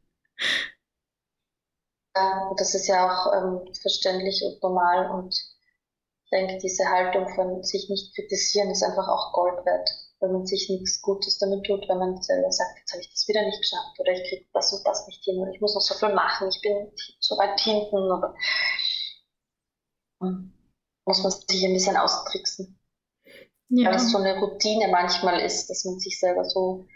[2.56, 7.88] das ist ja auch ähm, verständlich und normal und ich denke, diese Haltung von sich
[7.88, 9.88] nicht kritisieren ist einfach auch Gold wert,
[10.20, 13.28] wenn man sich nichts Gutes damit tut, wenn man selber sagt, jetzt habe ich das
[13.28, 15.82] wieder nicht geschafft oder ich kriege das und das nicht hin oder ich muss noch
[15.82, 18.34] so viel machen, ich bin so weit hinten oder
[20.22, 20.52] hm,
[21.06, 22.78] muss man sich ein bisschen austricksen.
[23.68, 23.88] Ja.
[23.88, 26.86] Weil es so eine Routine manchmal ist, dass man sich selber so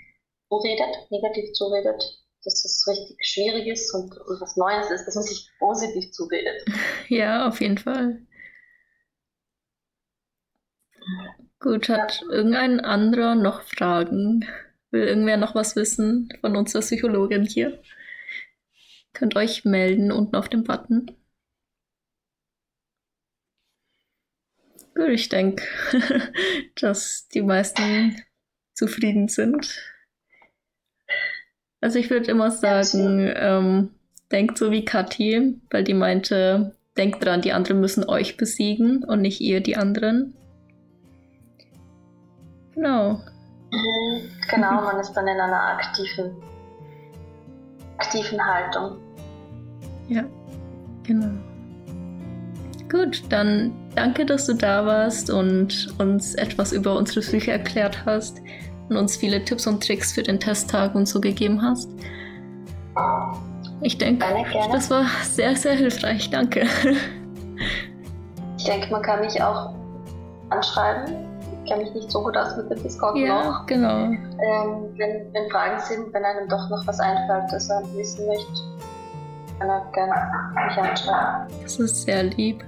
[0.48, 2.02] zuredet, negativ zuredet,
[2.48, 6.64] dass das richtig schwierig ist und, und was Neues ist, dass man sich positiv zuredet.
[7.08, 8.20] Ja, auf jeden Fall.
[11.60, 12.28] Gut, hat ja.
[12.30, 14.46] irgendein anderer noch Fragen?
[14.90, 17.82] Will irgendwer noch was wissen von unserer Psychologin hier?
[19.12, 21.10] Könnt euch melden unten auf dem Button.
[24.94, 25.64] Gut, ich denke,
[26.76, 28.22] dass die meisten
[28.74, 29.97] zufrieden sind.
[31.80, 33.90] Also ich würde immer sagen, ähm,
[34.32, 39.20] denkt so wie Kathi, weil die meinte, denkt dran, die anderen müssen euch besiegen und
[39.20, 40.34] nicht ihr die anderen.
[42.74, 43.20] Genau.
[43.70, 46.32] Mhm, genau, man ist dann in einer aktiven,
[47.98, 48.98] aktiven Haltung.
[50.08, 50.24] Ja,
[51.04, 51.30] genau.
[52.90, 58.40] Gut, dann danke, dass du da warst und uns etwas über unsere Psyche erklärt hast
[58.88, 61.88] und uns viele Tipps und Tricks für den Testtag und so gegeben hast.
[63.80, 64.24] Ich denke,
[64.72, 66.30] das war sehr, sehr hilfreich.
[66.30, 66.66] Danke.
[68.56, 69.72] Ich denke, man kann mich auch
[70.50, 71.14] anschreiben.
[71.64, 73.66] Ich kenne mich nicht so gut aus mit dem Discord ja, noch.
[73.66, 74.04] genau.
[74.06, 74.18] Ähm,
[74.96, 78.62] wenn, wenn, Fragen sind, wenn einem doch noch was einfällt, das er wissen möchte,
[79.58, 80.14] kann er gerne
[80.66, 81.62] mich anschreiben.
[81.62, 82.64] Das ist sehr lieb.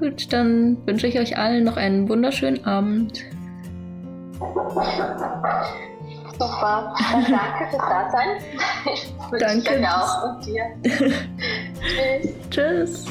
[0.00, 3.24] Gut, dann wünsche ich euch allen noch einen wunderschönen Abend.
[6.38, 6.94] Super.
[7.12, 8.28] Dann danke fürs Dasein.
[9.38, 9.78] Danke.
[9.80, 10.64] Ich auch und dir.
[12.50, 12.50] Tschüss.
[12.50, 13.06] Tschüss.